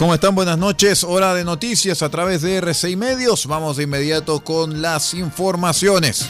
¿Cómo 0.00 0.14
están? 0.14 0.34
Buenas 0.34 0.56
noches. 0.56 1.04
Hora 1.04 1.34
de 1.34 1.44
noticias 1.44 2.00
a 2.00 2.08
través 2.08 2.40
de 2.40 2.56
RCI 2.56 2.96
Medios. 2.96 3.44
Vamos 3.44 3.76
de 3.76 3.82
inmediato 3.82 4.40
con 4.40 4.80
las 4.80 5.12
informaciones. 5.12 6.26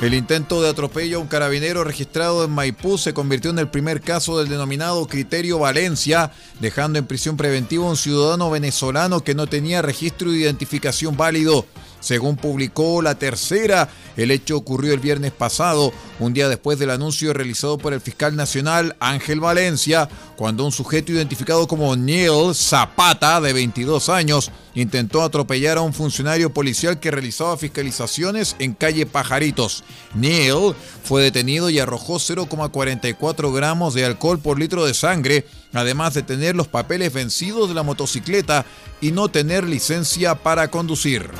El 0.00 0.14
intento 0.14 0.60
de 0.60 0.68
atropello 0.68 1.18
a 1.18 1.20
un 1.20 1.28
carabinero 1.28 1.84
registrado 1.84 2.44
en 2.44 2.50
Maipú 2.50 2.98
se 2.98 3.14
convirtió 3.14 3.52
en 3.52 3.60
el 3.60 3.68
primer 3.68 4.00
caso 4.00 4.36
del 4.36 4.48
denominado 4.48 5.06
criterio 5.06 5.60
Valencia, 5.60 6.32
dejando 6.58 6.98
en 6.98 7.06
prisión 7.06 7.36
preventiva 7.36 7.86
a 7.86 7.90
un 7.90 7.96
ciudadano 7.96 8.50
venezolano 8.50 9.22
que 9.22 9.36
no 9.36 9.46
tenía 9.46 9.80
registro 9.80 10.32
de 10.32 10.38
identificación 10.38 11.16
válido. 11.16 11.66
Según 12.00 12.36
publicó 12.36 13.02
la 13.02 13.16
tercera, 13.16 13.88
el 14.16 14.30
hecho 14.30 14.56
ocurrió 14.56 14.92
el 14.94 15.00
viernes 15.00 15.32
pasado, 15.32 15.92
un 16.20 16.32
día 16.32 16.48
después 16.48 16.78
del 16.78 16.90
anuncio 16.90 17.32
realizado 17.32 17.78
por 17.78 17.92
el 17.92 18.00
fiscal 18.00 18.36
nacional 18.36 18.96
Ángel 19.00 19.40
Valencia, 19.40 20.08
cuando 20.36 20.64
un 20.64 20.72
sujeto 20.72 21.12
identificado 21.12 21.66
como 21.66 21.96
Neil 21.96 22.54
Zapata, 22.54 23.40
de 23.40 23.52
22 23.52 24.08
años, 24.08 24.50
intentó 24.74 25.22
atropellar 25.22 25.78
a 25.78 25.82
un 25.82 25.92
funcionario 25.92 26.52
policial 26.52 27.00
que 27.00 27.10
realizaba 27.10 27.56
fiscalizaciones 27.56 28.56
en 28.58 28.74
calle 28.74 29.06
Pajaritos. 29.06 29.82
Neil 30.14 30.74
fue 31.02 31.22
detenido 31.22 31.70
y 31.70 31.78
arrojó 31.78 32.16
0,44 32.16 33.52
gramos 33.54 33.94
de 33.94 34.04
alcohol 34.04 34.38
por 34.38 34.58
litro 34.58 34.84
de 34.84 34.94
sangre, 34.94 35.46
además 35.72 36.14
de 36.14 36.22
tener 36.22 36.54
los 36.54 36.68
papeles 36.68 37.12
vencidos 37.12 37.68
de 37.68 37.74
la 37.74 37.82
motocicleta 37.82 38.66
y 39.00 39.12
no 39.12 39.28
tener 39.28 39.64
licencia 39.64 40.34
para 40.34 40.68
conducir. 40.68 41.30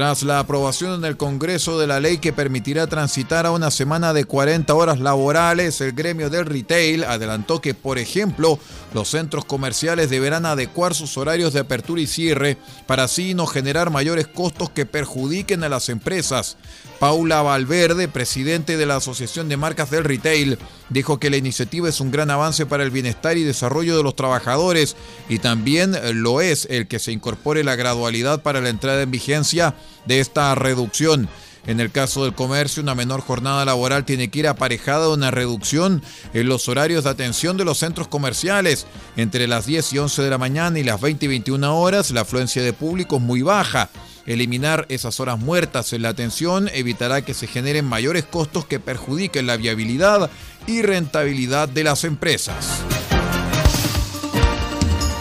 Tras 0.00 0.22
la 0.22 0.38
aprobación 0.38 0.94
en 0.94 1.04
el 1.04 1.18
Congreso 1.18 1.78
de 1.78 1.86
la 1.86 2.00
ley 2.00 2.16
que 2.16 2.32
permitirá 2.32 2.86
transitar 2.86 3.44
a 3.44 3.50
una 3.50 3.70
semana 3.70 4.14
de 4.14 4.24
40 4.24 4.74
horas 4.74 4.98
laborales, 4.98 5.78
el 5.82 5.92
gremio 5.92 6.30
del 6.30 6.46
retail 6.46 7.04
adelantó 7.04 7.60
que, 7.60 7.74
por 7.74 7.98
ejemplo, 7.98 8.58
los 8.94 9.10
centros 9.10 9.44
comerciales 9.44 10.08
deberán 10.08 10.46
adecuar 10.46 10.94
sus 10.94 11.18
horarios 11.18 11.52
de 11.52 11.60
apertura 11.60 12.00
y 12.00 12.06
cierre 12.06 12.56
para 12.86 13.04
así 13.04 13.34
no 13.34 13.46
generar 13.46 13.90
mayores 13.90 14.26
costos 14.26 14.70
que 14.70 14.86
perjudiquen 14.86 15.64
a 15.64 15.68
las 15.68 15.90
empresas. 15.90 16.56
Paula 17.00 17.40
Valverde, 17.40 18.08
presidente 18.08 18.76
de 18.76 18.84
la 18.84 18.96
Asociación 18.96 19.48
de 19.48 19.56
Marcas 19.56 19.90
del 19.90 20.04
Retail, 20.04 20.58
dijo 20.90 21.18
que 21.18 21.30
la 21.30 21.38
iniciativa 21.38 21.88
es 21.88 21.98
un 21.98 22.10
gran 22.10 22.30
avance 22.30 22.66
para 22.66 22.82
el 22.82 22.90
bienestar 22.90 23.38
y 23.38 23.42
desarrollo 23.42 23.96
de 23.96 24.02
los 24.02 24.14
trabajadores 24.14 24.96
y 25.26 25.38
también 25.38 25.96
lo 26.22 26.42
es 26.42 26.68
el 26.70 26.88
que 26.88 26.98
se 26.98 27.10
incorpore 27.10 27.64
la 27.64 27.74
gradualidad 27.74 28.42
para 28.42 28.60
la 28.60 28.68
entrada 28.68 29.00
en 29.00 29.10
vigencia 29.10 29.74
de 30.04 30.20
esta 30.20 30.54
reducción. 30.54 31.30
En 31.66 31.80
el 31.80 31.90
caso 31.90 32.24
del 32.24 32.34
comercio, 32.34 32.82
una 32.82 32.94
menor 32.94 33.22
jornada 33.22 33.64
laboral 33.64 34.04
tiene 34.04 34.28
que 34.28 34.40
ir 34.40 34.48
aparejada 34.48 35.06
de 35.06 35.14
una 35.14 35.30
reducción 35.30 36.02
en 36.34 36.48
los 36.48 36.68
horarios 36.68 37.04
de 37.04 37.10
atención 37.10 37.56
de 37.56 37.64
los 37.64 37.78
centros 37.78 38.08
comerciales. 38.08 38.86
Entre 39.16 39.48
las 39.48 39.64
10 39.64 39.94
y 39.94 39.98
11 39.98 40.22
de 40.22 40.30
la 40.30 40.38
mañana 40.38 40.78
y 40.78 40.84
las 40.84 41.00
20 41.00 41.24
y 41.24 41.28
21 41.28 41.78
horas, 41.78 42.10
la 42.10 42.22
afluencia 42.22 42.62
de 42.62 42.74
público 42.74 43.16
es 43.16 43.22
muy 43.22 43.40
baja. 43.40 43.88
Eliminar 44.30 44.86
esas 44.90 45.18
horas 45.18 45.40
muertas 45.40 45.92
en 45.92 46.02
la 46.02 46.10
atención 46.10 46.70
evitará 46.72 47.22
que 47.22 47.34
se 47.34 47.48
generen 47.48 47.84
mayores 47.84 48.24
costos 48.24 48.64
que 48.64 48.78
perjudiquen 48.78 49.48
la 49.48 49.56
viabilidad 49.56 50.30
y 50.68 50.82
rentabilidad 50.82 51.68
de 51.68 51.82
las 51.82 52.04
empresas. 52.04 52.84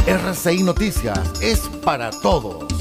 RCI 0.06 0.62
Noticias 0.62 1.42
es 1.42 1.62
para 1.84 2.12
todos. 2.12 2.79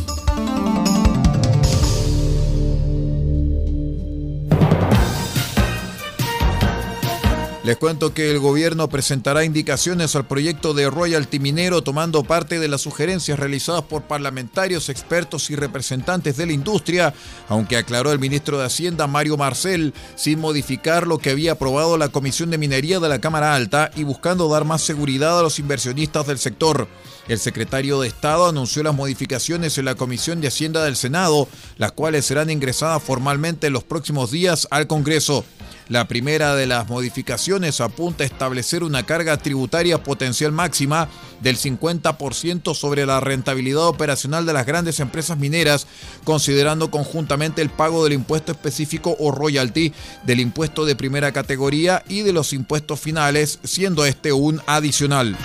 Les 7.68 7.76
cuento 7.76 8.14
que 8.14 8.30
el 8.30 8.38
gobierno 8.38 8.88
presentará 8.88 9.44
indicaciones 9.44 10.16
al 10.16 10.26
proyecto 10.26 10.72
de 10.72 10.88
royalty 10.88 11.38
minero 11.38 11.82
tomando 11.82 12.24
parte 12.24 12.58
de 12.58 12.66
las 12.66 12.80
sugerencias 12.80 13.38
realizadas 13.38 13.82
por 13.82 14.04
parlamentarios, 14.04 14.88
expertos 14.88 15.50
y 15.50 15.54
representantes 15.54 16.38
de 16.38 16.46
la 16.46 16.54
industria, 16.54 17.12
aunque 17.46 17.76
aclaró 17.76 18.10
el 18.10 18.20
ministro 18.20 18.58
de 18.58 18.64
Hacienda 18.64 19.06
Mario 19.06 19.36
Marcel, 19.36 19.92
sin 20.16 20.40
modificar 20.40 21.06
lo 21.06 21.18
que 21.18 21.28
había 21.28 21.52
aprobado 21.52 21.98
la 21.98 22.08
Comisión 22.08 22.48
de 22.48 22.56
Minería 22.56 23.00
de 23.00 23.08
la 23.10 23.20
Cámara 23.20 23.54
Alta 23.54 23.90
y 23.94 24.02
buscando 24.02 24.48
dar 24.48 24.64
más 24.64 24.80
seguridad 24.80 25.38
a 25.38 25.42
los 25.42 25.58
inversionistas 25.58 26.26
del 26.26 26.38
sector. 26.38 26.88
El 27.28 27.38
secretario 27.38 28.00
de 28.00 28.08
Estado 28.08 28.48
anunció 28.48 28.82
las 28.82 28.94
modificaciones 28.94 29.76
en 29.76 29.84
la 29.84 29.94
Comisión 29.94 30.40
de 30.40 30.48
Hacienda 30.48 30.82
del 30.84 30.96
Senado, 30.96 31.46
las 31.76 31.92
cuales 31.92 32.24
serán 32.24 32.48
ingresadas 32.48 33.02
formalmente 33.02 33.66
en 33.66 33.74
los 33.74 33.84
próximos 33.84 34.30
días 34.30 34.66
al 34.70 34.86
Congreso. 34.86 35.44
La 35.88 36.06
primera 36.06 36.54
de 36.54 36.66
las 36.66 36.88
modificaciones 36.88 37.80
apunta 37.80 38.22
a 38.22 38.26
establecer 38.26 38.82
una 38.82 39.06
carga 39.06 39.38
tributaria 39.38 40.02
potencial 40.02 40.52
máxima 40.52 41.08
del 41.40 41.56
50% 41.56 42.74
sobre 42.74 43.06
la 43.06 43.20
rentabilidad 43.20 43.86
operacional 43.86 44.44
de 44.44 44.52
las 44.52 44.66
grandes 44.66 45.00
empresas 45.00 45.38
mineras, 45.38 45.86
considerando 46.24 46.90
conjuntamente 46.90 47.62
el 47.62 47.70
pago 47.70 48.04
del 48.04 48.12
impuesto 48.12 48.52
específico 48.52 49.16
o 49.18 49.30
royalty, 49.30 49.94
del 50.24 50.40
impuesto 50.40 50.84
de 50.84 50.94
primera 50.94 51.32
categoría 51.32 52.04
y 52.06 52.20
de 52.20 52.34
los 52.34 52.52
impuestos 52.52 53.00
finales, 53.00 53.58
siendo 53.64 54.04
este 54.04 54.32
un 54.32 54.60
adicional. 54.66 55.38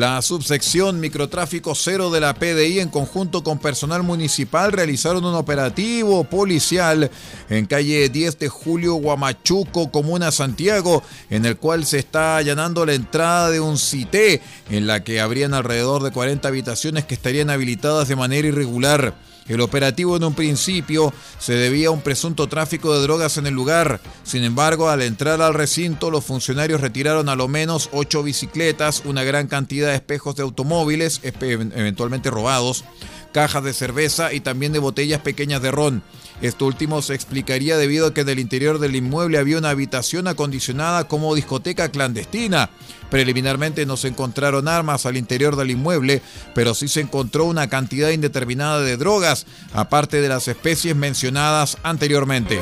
La 0.00 0.22
subsección 0.22 0.98
Microtráfico 0.98 1.74
Cero 1.74 2.10
de 2.10 2.20
la 2.20 2.32
PDI 2.32 2.80
en 2.80 2.88
conjunto 2.88 3.44
con 3.44 3.58
personal 3.58 4.02
municipal 4.02 4.72
realizaron 4.72 5.26
un 5.26 5.34
operativo 5.34 6.24
policial 6.24 7.10
en 7.50 7.66
calle 7.66 8.08
10 8.08 8.38
de 8.38 8.48
Julio 8.48 8.94
Guamachuco, 8.94 9.92
Comuna 9.92 10.32
Santiago, 10.32 11.02
en 11.28 11.44
el 11.44 11.58
cual 11.58 11.84
se 11.84 11.98
está 11.98 12.38
allanando 12.38 12.86
la 12.86 12.94
entrada 12.94 13.50
de 13.50 13.60
un 13.60 13.76
CITE 13.76 14.40
en 14.70 14.86
la 14.86 15.04
que 15.04 15.20
habrían 15.20 15.52
alrededor 15.52 16.02
de 16.02 16.12
40 16.12 16.48
habitaciones 16.48 17.04
que 17.04 17.12
estarían 17.12 17.50
habilitadas 17.50 18.08
de 18.08 18.16
manera 18.16 18.48
irregular. 18.48 19.14
El 19.48 19.60
operativo 19.60 20.16
en 20.16 20.24
un 20.24 20.34
principio 20.34 21.12
se 21.38 21.54
debía 21.54 21.88
a 21.88 21.90
un 21.90 22.02
presunto 22.02 22.48
tráfico 22.48 22.94
de 22.94 23.02
drogas 23.02 23.36
en 23.36 23.46
el 23.46 23.54
lugar. 23.54 24.00
Sin 24.22 24.44
embargo, 24.44 24.88
al 24.88 25.02
entrar 25.02 25.42
al 25.42 25.54
recinto, 25.54 26.10
los 26.10 26.24
funcionarios 26.24 26.80
retiraron 26.80 27.28
a 27.28 27.34
lo 27.34 27.48
menos 27.48 27.88
ocho 27.92 28.22
bicicletas, 28.22 29.02
una 29.04 29.24
gran 29.24 29.48
cantidad 29.48 29.88
de 29.88 29.96
espejos 29.96 30.36
de 30.36 30.42
automóviles, 30.42 31.20
eventualmente 31.22 32.30
robados, 32.30 32.84
cajas 33.32 33.64
de 33.64 33.72
cerveza 33.72 34.32
y 34.32 34.40
también 34.40 34.72
de 34.72 34.78
botellas 34.78 35.20
pequeñas 35.20 35.62
de 35.62 35.70
ron. 35.70 36.02
Esto 36.40 36.66
último 36.66 37.02
se 37.02 37.14
explicaría 37.14 37.76
debido 37.76 38.06
a 38.06 38.14
que 38.14 38.22
en 38.22 38.28
el 38.30 38.38
interior 38.38 38.78
del 38.78 38.96
inmueble 38.96 39.38
había 39.38 39.58
una 39.58 39.70
habitación 39.70 40.26
acondicionada 40.26 41.06
como 41.06 41.34
discoteca 41.34 41.90
clandestina. 41.90 42.70
Preliminarmente 43.10 43.84
no 43.84 43.96
se 43.96 44.08
encontraron 44.08 44.68
armas 44.68 45.04
al 45.04 45.16
interior 45.16 45.56
del 45.56 45.70
inmueble, 45.70 46.22
pero 46.54 46.74
sí 46.74 46.88
se 46.88 47.00
encontró 47.00 47.44
una 47.44 47.68
cantidad 47.68 48.10
indeterminada 48.10 48.80
de 48.80 48.96
drogas, 48.96 49.46
aparte 49.72 50.20
de 50.20 50.28
las 50.28 50.48
especies 50.48 50.96
mencionadas 50.96 51.76
anteriormente. 51.82 52.60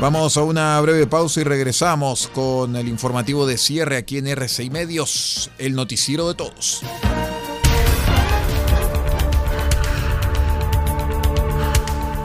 Vamos 0.00 0.36
a 0.36 0.42
una 0.42 0.80
breve 0.80 1.06
pausa 1.06 1.42
y 1.42 1.44
regresamos 1.44 2.26
con 2.34 2.74
el 2.74 2.88
informativo 2.88 3.46
de 3.46 3.56
cierre 3.56 3.96
aquí 3.96 4.18
en 4.18 4.26
RCI 4.26 4.68
Medios, 4.68 5.52
el 5.58 5.76
noticiero 5.76 6.26
de 6.26 6.34
todos. 6.34 6.82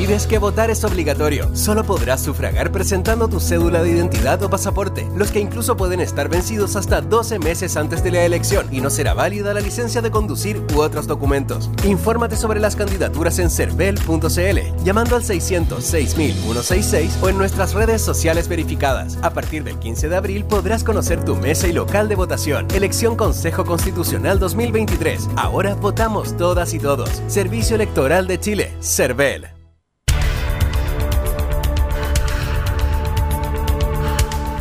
Olvides 0.00 0.26
que 0.26 0.38
votar 0.38 0.70
es 0.70 0.82
obligatorio. 0.82 1.54
Solo 1.54 1.84
podrás 1.84 2.22
sufragar 2.22 2.72
presentando 2.72 3.28
tu 3.28 3.38
cédula 3.38 3.82
de 3.82 3.90
identidad 3.90 4.42
o 4.42 4.48
pasaporte, 4.48 5.06
los 5.14 5.30
que 5.30 5.40
incluso 5.40 5.76
pueden 5.76 6.00
estar 6.00 6.30
vencidos 6.30 6.74
hasta 6.74 7.02
12 7.02 7.38
meses 7.38 7.76
antes 7.76 8.02
de 8.02 8.10
la 8.10 8.24
elección 8.24 8.66
y 8.72 8.80
no 8.80 8.88
será 8.88 9.12
válida 9.12 9.52
la 9.52 9.60
licencia 9.60 10.00
de 10.00 10.10
conducir 10.10 10.64
u 10.74 10.80
otros 10.80 11.06
documentos. 11.06 11.70
Infórmate 11.84 12.36
sobre 12.36 12.60
las 12.60 12.76
candidaturas 12.76 13.38
en 13.40 13.50
cervel.cl, 13.50 14.84
llamando 14.84 15.16
al 15.16 15.22
600 15.22 15.84
6166 15.84 17.18
o 17.20 17.28
en 17.28 17.36
nuestras 17.36 17.74
redes 17.74 18.00
sociales 18.00 18.48
verificadas. 18.48 19.18
A 19.20 19.34
partir 19.34 19.64
del 19.64 19.78
15 19.78 20.08
de 20.08 20.16
abril 20.16 20.44
podrás 20.46 20.82
conocer 20.82 21.26
tu 21.26 21.36
mesa 21.36 21.68
y 21.68 21.74
local 21.74 22.08
de 22.08 22.14
votación. 22.14 22.66
Elección 22.72 23.16
Consejo 23.16 23.66
Constitucional 23.66 24.38
2023. 24.38 25.28
Ahora 25.36 25.74
votamos 25.74 26.38
todas 26.38 26.72
y 26.72 26.78
todos. 26.78 27.10
Servicio 27.26 27.76
Electoral 27.76 28.26
de 28.26 28.40
Chile, 28.40 28.72
CERVEL. 28.80 29.59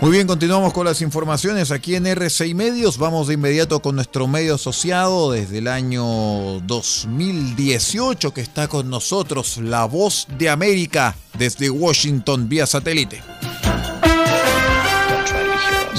Muy 0.00 0.12
bien, 0.12 0.26
continuamos 0.26 0.72
con 0.72 0.86
las 0.86 1.02
informaciones 1.02 1.70
aquí 1.70 1.94
en 1.94 2.06
RCI 2.06 2.54
Medios. 2.54 2.96
Vamos 2.96 3.28
de 3.28 3.34
inmediato 3.34 3.82
con 3.82 3.96
nuestro 3.96 4.26
medio 4.26 4.54
asociado 4.54 5.30
desde 5.30 5.58
el 5.58 5.68
año 5.68 6.60
2018 6.60 8.32
que 8.32 8.40
está 8.40 8.66
con 8.66 8.88
nosotros, 8.88 9.58
La 9.58 9.84
Voz 9.84 10.26
de 10.38 10.48
América, 10.48 11.14
desde 11.36 11.68
Washington 11.68 12.48
vía 12.48 12.66
satélite. 12.66 13.22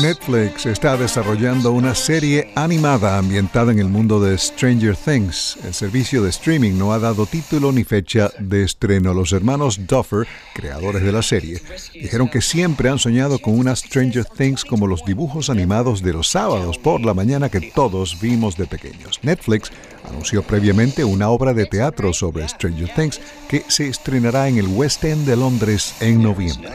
Netflix 0.01 0.65
está 0.65 0.97
desarrollando 0.97 1.71
una 1.71 1.93
serie 1.93 2.51
animada 2.55 3.19
ambientada 3.19 3.71
en 3.71 3.77
el 3.77 3.87
mundo 3.87 4.19
de 4.19 4.35
Stranger 4.35 4.95
Things. 4.95 5.59
El 5.63 5.75
servicio 5.75 6.23
de 6.23 6.29
streaming 6.31 6.77
no 6.77 6.91
ha 6.91 6.97
dado 6.97 7.27
título 7.27 7.71
ni 7.71 7.83
fecha 7.83 8.31
de 8.39 8.63
estreno. 8.63 9.13
Los 9.13 9.31
hermanos 9.31 9.85
Duffer, 9.85 10.27
creadores 10.55 11.03
de 11.03 11.11
la 11.11 11.21
serie, 11.21 11.61
dijeron 11.93 12.29
que 12.29 12.41
siempre 12.41 12.89
han 12.89 12.97
soñado 12.97 13.37
con 13.37 13.59
una 13.59 13.75
Stranger 13.75 14.25
Things 14.25 14.65
como 14.65 14.87
los 14.87 15.05
dibujos 15.05 15.51
animados 15.51 16.01
de 16.01 16.13
los 16.13 16.29
sábados 16.29 16.79
por 16.79 17.01
la 17.01 17.13
mañana 17.13 17.49
que 17.49 17.61
todos 17.61 18.19
vimos 18.19 18.57
de 18.57 18.65
pequeños. 18.65 19.19
Netflix 19.21 19.71
anunció 20.09 20.41
previamente 20.41 21.03
una 21.03 21.29
obra 21.29 21.53
de 21.53 21.67
teatro 21.67 22.11
sobre 22.11 22.47
Stranger 22.49 22.91
Things 22.95 23.21
que 23.47 23.63
se 23.67 23.87
estrenará 23.87 24.47
en 24.47 24.57
el 24.57 24.67
West 24.67 25.03
End 25.03 25.27
de 25.27 25.35
Londres 25.35 25.93
en 25.99 26.23
noviembre. 26.23 26.71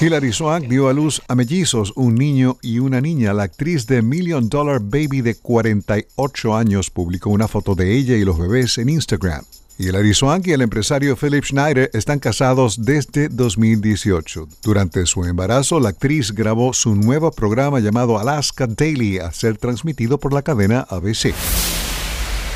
Hilary 0.00 0.32
Swank 0.32 0.68
dio 0.68 0.88
a 0.88 0.92
luz 0.92 1.20
a 1.26 1.34
mellizos, 1.34 1.92
un 1.96 2.14
niño 2.14 2.56
y 2.62 2.78
una 2.78 3.00
niña. 3.00 3.32
La 3.32 3.42
actriz 3.42 3.84
de 3.88 4.00
Million 4.00 4.48
Dollar 4.48 4.78
Baby 4.80 5.22
de 5.22 5.34
48 5.34 6.56
años 6.56 6.88
publicó 6.88 7.30
una 7.30 7.48
foto 7.48 7.74
de 7.74 7.96
ella 7.96 8.14
y 8.14 8.24
los 8.24 8.38
bebés 8.38 8.78
en 8.78 8.90
Instagram. 8.90 9.44
Hilary 9.76 10.14
Swank 10.14 10.46
y 10.46 10.52
el 10.52 10.62
empresario 10.62 11.16
Philip 11.16 11.44
Schneider 11.44 11.90
están 11.92 12.20
casados 12.20 12.84
desde 12.84 13.28
2018. 13.28 14.46
Durante 14.62 15.04
su 15.04 15.24
embarazo, 15.24 15.80
la 15.80 15.88
actriz 15.88 16.30
grabó 16.30 16.72
su 16.74 16.94
nuevo 16.94 17.32
programa 17.32 17.80
llamado 17.80 18.20
Alaska 18.20 18.68
Daily 18.68 19.18
a 19.18 19.32
ser 19.32 19.58
transmitido 19.58 20.18
por 20.18 20.32
la 20.32 20.42
cadena 20.42 20.86
ABC. 20.90 21.34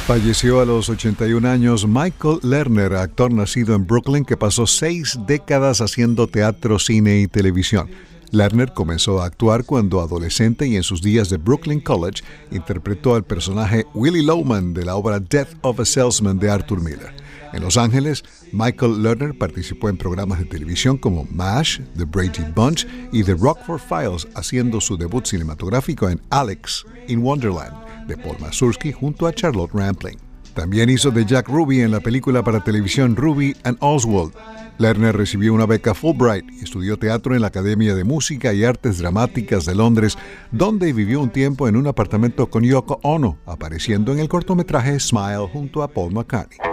Falleció 0.06 0.60
a 0.60 0.64
los 0.64 0.88
81 0.88 1.48
años 1.48 1.86
Michael 1.86 2.40
Lerner, 2.42 2.94
actor 2.94 3.32
nacido 3.32 3.76
en 3.76 3.86
Brooklyn 3.86 4.24
que 4.24 4.36
pasó 4.36 4.66
seis 4.66 5.16
décadas 5.28 5.80
haciendo 5.80 6.26
teatro, 6.26 6.80
cine 6.80 7.20
y 7.20 7.28
televisión. 7.28 7.88
Lerner 8.32 8.72
comenzó 8.72 9.22
a 9.22 9.26
actuar 9.26 9.64
cuando 9.64 10.00
adolescente 10.00 10.66
y 10.66 10.74
en 10.74 10.82
sus 10.82 11.02
días 11.02 11.30
de 11.30 11.36
Brooklyn 11.36 11.78
College 11.78 12.24
interpretó 12.50 13.14
al 13.14 13.22
personaje 13.22 13.86
Willie 13.94 14.24
Lowman 14.24 14.74
de 14.74 14.84
la 14.84 14.96
obra 14.96 15.20
Death 15.20 15.54
of 15.60 15.78
a 15.78 15.84
Salesman 15.84 16.40
de 16.40 16.50
Arthur 16.50 16.80
Miller. 16.80 17.14
En 17.52 17.62
Los 17.62 17.76
Ángeles, 17.76 18.24
Michael 18.50 19.04
Lerner 19.04 19.38
participó 19.38 19.88
en 19.88 19.98
programas 19.98 20.40
de 20.40 20.46
televisión 20.46 20.98
como 20.98 21.28
MASH, 21.30 21.78
The 21.96 22.06
Brady 22.06 22.44
Bunch 22.56 22.88
y 23.12 23.22
The 23.22 23.34
Rockford 23.34 23.80
Files, 23.80 24.26
haciendo 24.34 24.80
su 24.80 24.96
debut 24.96 25.26
cinematográfico 25.26 26.08
en 26.08 26.20
Alex 26.30 26.84
in 27.06 27.22
Wonderland 27.22 27.91
de 28.06 28.16
Paul 28.16 28.36
Mazursky 28.40 28.92
junto 28.92 29.26
a 29.26 29.32
Charlotte 29.32 29.72
Rampling. 29.72 30.18
También 30.54 30.90
hizo 30.90 31.10
de 31.10 31.24
Jack 31.24 31.48
Ruby 31.48 31.80
en 31.80 31.90
la 31.90 32.00
película 32.00 32.42
para 32.42 32.62
televisión 32.62 33.16
Ruby 33.16 33.56
and 33.64 33.78
Oswald. 33.80 34.32
Lerner 34.78 35.16
recibió 35.16 35.54
una 35.54 35.66
beca 35.66 35.94
Fulbright 35.94 36.44
y 36.50 36.64
estudió 36.64 36.98
teatro 36.98 37.34
en 37.34 37.40
la 37.40 37.46
Academia 37.48 37.94
de 37.94 38.04
Música 38.04 38.52
y 38.52 38.64
Artes 38.64 38.98
Dramáticas 38.98 39.64
de 39.64 39.74
Londres, 39.74 40.18
donde 40.50 40.92
vivió 40.92 41.20
un 41.20 41.30
tiempo 41.30 41.68
en 41.68 41.76
un 41.76 41.86
apartamento 41.86 42.50
con 42.50 42.64
Yoko 42.64 43.00
Ono, 43.02 43.38
apareciendo 43.46 44.12
en 44.12 44.18
el 44.18 44.28
cortometraje 44.28 44.98
Smile 45.00 45.48
junto 45.52 45.82
a 45.82 45.88
Paul 45.88 46.12
McCartney. 46.12 46.71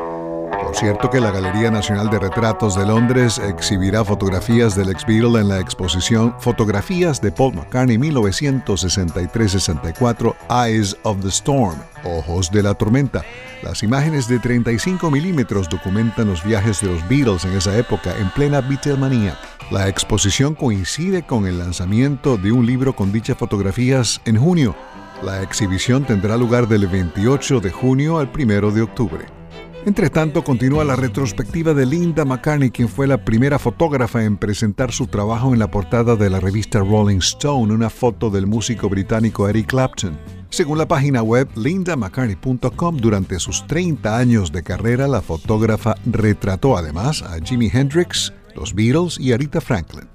Por 0.70 0.78
cierto 0.78 1.10
que 1.10 1.20
la 1.20 1.32
Galería 1.32 1.72
Nacional 1.72 2.12
de 2.12 2.20
Retratos 2.20 2.76
de 2.76 2.86
Londres 2.86 3.40
exhibirá 3.40 4.06
fotografías 4.06 4.76
del 4.76 4.90
ex 4.90 5.04
Beatle 5.04 5.40
en 5.40 5.48
la 5.48 5.60
exposición 5.60 6.36
Fotografías 6.38 7.20
de 7.20 7.32
Paul 7.32 7.56
McCartney 7.56 7.98
1963-64 7.98 10.36
Eyes 10.68 10.96
of 11.02 11.22
the 11.22 11.30
Storm, 11.30 11.80
Ojos 12.04 12.52
de 12.52 12.62
la 12.62 12.76
Tormenta. 12.76 13.24
Las 13.64 13.82
imágenes 13.82 14.28
de 14.28 14.38
35 14.38 15.10
milímetros 15.10 15.68
documentan 15.70 16.28
los 16.28 16.44
viajes 16.44 16.82
de 16.82 16.90
los 16.90 17.10
Beatles 17.10 17.46
en 17.46 17.54
esa 17.54 17.76
época 17.76 18.16
en 18.20 18.30
plena 18.30 18.62
Beatlemania. 18.62 19.40
La 19.72 19.88
exposición 19.88 20.54
coincide 20.54 21.24
con 21.24 21.48
el 21.48 21.58
lanzamiento 21.58 22.38
de 22.38 22.52
un 22.52 22.68
libro 22.68 22.96
con 22.96 23.12
dichas 23.12 23.40
fotografías 23.40 24.22
en 24.26 24.38
junio. 24.38 24.76
La 25.24 25.42
exhibición 25.42 26.06
tendrá 26.06 26.38
lugar 26.38 26.68
del 26.68 26.86
28 26.86 27.60
de 27.60 27.72
junio 27.72 28.20
al 28.20 28.30
1 28.32 28.70
de 28.70 28.84
octubre. 28.84 29.38
Entre 29.86 30.10
tanto, 30.10 30.44
continúa 30.44 30.84
la 30.84 30.98
retrospectiva 30.98 31.74
de 31.74 31.86
Linda 31.86 32.26
McCartney, 32.26 32.70
quien 32.70 32.90
fue 32.90 33.08
la 33.08 33.24
primera 33.24 33.58
fotógrafa 33.58 34.24
en 34.24 34.36
presentar 34.36 34.92
su 34.92 35.08
trabajo 35.08 35.54
en 35.54 35.60
la 35.60 35.72
portada 35.72 36.18
de 36.18 36.30
la 36.30 36.40
revista 36.42 36.80
Rolling 36.80 37.20
Stone, 37.20 37.74
una 37.74 37.90
foto 37.90 38.30
del 38.30 38.46
músico 38.46 38.90
británico 38.90 39.48
Eric 39.48 39.68
Clapton. 39.68 40.20
Según 40.50 40.80
la 40.80 40.88
página 40.88 41.24
web 41.24 41.48
lindamccartney.com, 41.56 42.98
durante 42.98 43.40
sus 43.40 43.66
30 43.68 44.18
años 44.18 44.52
de 44.52 44.64
carrera, 44.64 45.08
la 45.08 45.22
fotógrafa 45.22 45.96
retrató 46.06 46.76
además 46.76 47.22
a 47.22 47.40
Jimi 47.40 47.70
Hendrix, 47.72 48.34
los 48.56 48.74
Beatles 48.74 49.18
y 49.18 49.32
Arita 49.32 49.62
Franklin. 49.62 50.10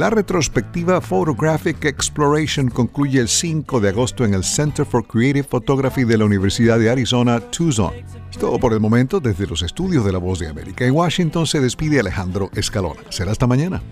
La 0.00 0.08
retrospectiva 0.08 1.02
Photographic 1.02 1.84
Exploration 1.84 2.70
concluye 2.70 3.20
el 3.20 3.28
5 3.28 3.80
de 3.80 3.90
agosto 3.90 4.24
en 4.24 4.32
el 4.32 4.44
Center 4.44 4.86
for 4.86 5.06
Creative 5.06 5.46
Photography 5.46 6.04
de 6.04 6.16
la 6.16 6.24
Universidad 6.24 6.78
de 6.78 6.88
Arizona, 6.88 7.38
Tucson. 7.38 7.92
todo 8.40 8.58
por 8.58 8.72
el 8.72 8.80
momento 8.80 9.20
desde 9.20 9.46
los 9.46 9.60
estudios 9.60 10.02
de 10.06 10.12
La 10.12 10.16
Voz 10.16 10.38
de 10.38 10.48
América. 10.48 10.86
En 10.86 10.94
Washington 10.94 11.46
se 11.46 11.60
despide 11.60 12.00
Alejandro 12.00 12.48
Escalona. 12.54 13.02
Será 13.10 13.32
hasta 13.32 13.46
mañana. 13.46 13.82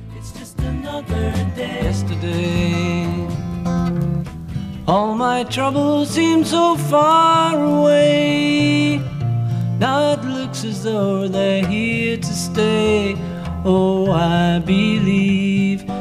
Oh, 13.64 14.12
I 14.12 14.60
believe 14.60 15.97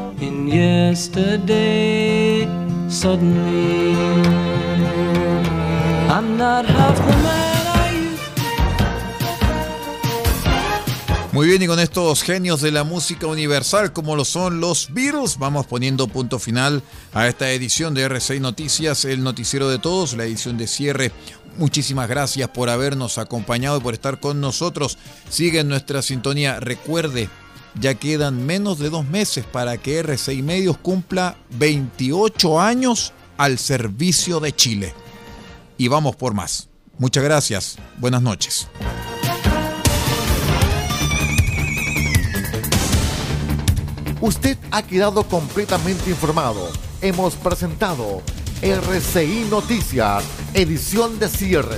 Muy 11.34 11.48
bien, 11.48 11.62
y 11.62 11.68
con 11.68 11.80
estos 11.80 12.24
genios 12.24 12.62
de 12.62 12.72
la 12.72 12.86
música 12.86 13.28
universal 13.28 13.92
como 13.92 14.16
lo 14.16 14.24
son 14.24 14.62
los 14.62 14.94
Beatles, 14.94 15.38
vamos 15.38 15.68
poniendo 15.68 16.08
punto 16.08 16.40
final 16.40 16.82
a 17.14 17.28
esta 17.28 17.52
edición 17.52 17.94
de 17.94 18.10
R6 18.10 18.40
Noticias, 18.40 19.04
el 19.04 19.24
noticiero 19.24 19.68
de 19.70 19.80
todos, 19.80 20.14
la 20.14 20.24
edición 20.24 20.58
de 20.58 20.68
cierre. 20.68 21.12
Muchísimas 21.58 22.08
gracias 22.08 22.48
por 22.50 22.70
habernos 22.70 23.18
acompañado 23.18 23.78
y 23.78 23.82
por 23.82 23.94
estar 23.94 24.20
con 24.20 24.40
nosotros. 24.40 24.98
Sigue 25.30 25.60
en 25.60 25.68
nuestra 25.68 26.02
sintonía. 26.02 26.60
Recuerde, 26.60 27.30
ya 27.80 27.96
quedan 27.96 28.46
menos 28.46 28.80
de 28.80 28.90
dos 28.90 29.06
meses 29.06 29.46
para 29.46 29.78
que 29.78 30.04
R6 30.04 30.44
Medios 30.44 30.78
cumpla 30.78 31.38
28 31.52 32.60
años 32.60 33.14
al 33.38 33.58
servicio 33.58 34.40
de 34.40 34.56
Chile. 34.56 34.94
Y 35.78 35.88
vamos 35.88 36.16
por 36.16 36.34
más. 36.34 36.70
Muchas 36.98 37.24
gracias. 37.24 37.78
Buenas 37.98 38.22
noches. 38.22 38.68
Usted 44.20 44.58
ha 44.72 44.82
quedado 44.82 45.24
completamente 45.24 46.10
informado. 46.10 46.70
Hemos 47.02 47.36
presentado 47.36 48.24
RCI 48.62 49.48
Noticias, 49.52 50.24
edición 50.56 51.20
de 51.20 51.30
cierre. 51.30 51.78